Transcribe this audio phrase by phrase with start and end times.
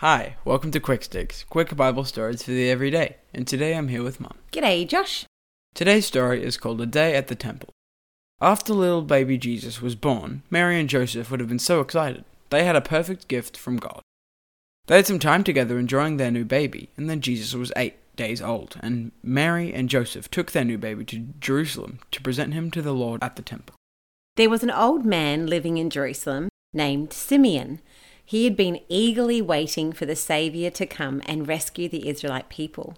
[0.00, 3.16] Hi, welcome to Quick Sticks, quick Bible stories for the everyday.
[3.32, 4.36] And today I'm here with Mum.
[4.52, 5.24] G'day, Josh.
[5.72, 7.70] Today's story is called A Day at the Temple.
[8.38, 12.26] After little baby Jesus was born, Mary and Joseph would have been so excited.
[12.50, 14.02] They had a perfect gift from God.
[14.86, 18.42] They had some time together enjoying their new baby, and then Jesus was eight days
[18.42, 22.82] old, and Mary and Joseph took their new baby to Jerusalem to present him to
[22.82, 23.76] the Lord at the temple.
[24.36, 27.80] There was an old man living in Jerusalem named Simeon.
[28.26, 32.96] He had been eagerly waiting for the Saviour to come and rescue the Israelite people.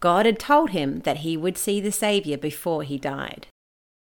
[0.00, 3.46] God had told him that he would see the Saviour before he died.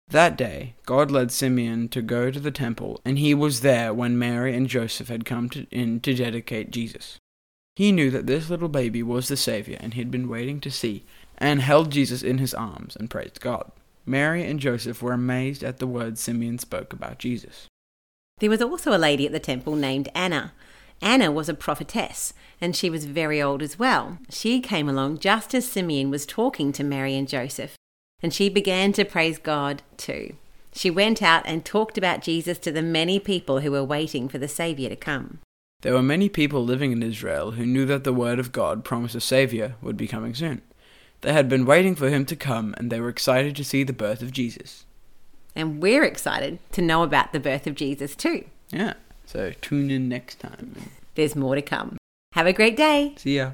[0.10, 4.20] That day, God led Simeon to go to the temple, and he was there when
[4.20, 7.18] Mary and Joseph had come to, in to dedicate Jesus.
[7.76, 10.72] He knew that this little baby was the Saviour, and he had been waiting to
[10.72, 11.06] see,
[11.38, 13.72] and held Jesus in his arms and praised God.
[14.06, 17.68] Mary and Joseph were amazed at the words Simeon spoke about Jesus.
[18.40, 20.54] There was also a lady at the temple named Anna.
[21.02, 24.18] Anna was a prophetess, and she was very old as well.
[24.30, 27.76] She came along just as Simeon was talking to Mary and Joseph,
[28.22, 30.36] and she began to praise God too.
[30.74, 34.38] She went out and talked about Jesus to the many people who were waiting for
[34.38, 35.40] the Saviour to come.
[35.82, 39.14] There were many people living in Israel who knew that the word of God promised
[39.14, 40.62] a Saviour would be coming soon.
[41.22, 43.94] They had been waiting for him to come, and they were excited to see the
[43.94, 44.86] birth of Jesus.
[45.58, 48.46] And we're excited to know about the birth of Jesus too.
[48.70, 48.94] Yeah,
[49.26, 50.76] so tune in next time.
[51.16, 51.98] There's more to come.
[52.34, 53.16] Have a great day.
[53.18, 53.54] See ya.